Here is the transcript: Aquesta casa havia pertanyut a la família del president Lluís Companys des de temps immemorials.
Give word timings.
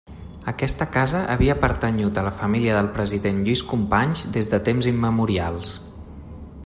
Aquesta 0.51 0.85
casa 0.93 1.19
havia 1.33 1.55
pertanyut 1.65 2.17
a 2.17 2.23
la 2.29 2.33
família 2.39 2.79
del 2.79 2.89
president 2.97 3.45
Lluís 3.49 3.63
Companys 3.75 4.25
des 4.39 4.51
de 4.55 4.61
temps 4.71 4.89
immemorials. 4.95 5.77